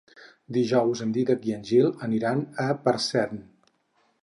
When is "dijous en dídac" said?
0.55-1.45